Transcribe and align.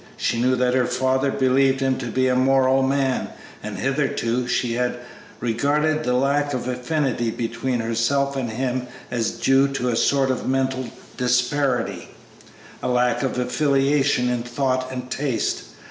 She 0.17 0.41
knew 0.41 0.55
that 0.55 0.73
her 0.73 0.87
father 0.87 1.29
believed 1.29 1.79
him 1.79 1.99
to 1.99 2.07
be 2.07 2.27
a 2.27 2.33
moral 2.35 2.81
man, 2.81 3.29
and 3.61 3.77
hitherto 3.77 4.47
she 4.47 4.73
had 4.73 4.97
regarded 5.39 6.03
the 6.03 6.15
lack 6.15 6.55
of 6.55 6.67
affinity 6.67 7.29
between 7.29 7.81
herself 7.81 8.35
and 8.35 8.49
him 8.49 8.87
as 9.11 9.29
due 9.29 9.67
to 9.67 9.89
a 9.89 9.95
sort 9.95 10.31
of 10.31 10.47
mental 10.49 10.89
disparity 11.17 12.07
a 12.81 12.87
lack 12.87 13.21
of 13.21 13.37
affiliation 13.37 14.27
in 14.27 14.41
thought 14.41 14.91
and 14.91 15.11
taste. 15.11 15.65